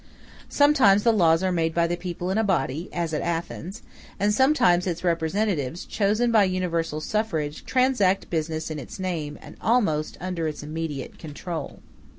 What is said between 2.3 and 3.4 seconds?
in a body, as at